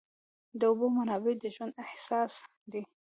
[0.59, 2.33] د اوبو منابع د ژوند اساس
[2.71, 2.81] دي.